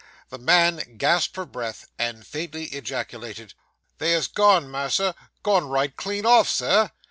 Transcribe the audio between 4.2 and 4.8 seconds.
gone,